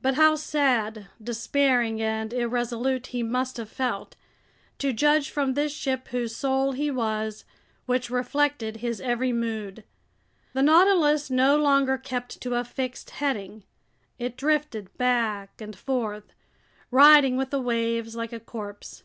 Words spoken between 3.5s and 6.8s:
have felt, to judge from this ship whose soul